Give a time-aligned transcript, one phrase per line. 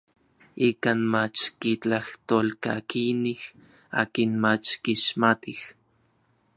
[0.67, 3.41] Ikan mach kitlajtolkakinij
[4.01, 5.59] akin mach kixmatij.